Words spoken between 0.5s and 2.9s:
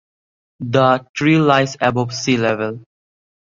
The tree lies above sea level.